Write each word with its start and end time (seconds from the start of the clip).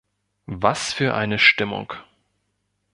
Was 0.47 0.93
für 0.93 1.13
eine 1.13 1.37
Stimmung! 1.37 1.93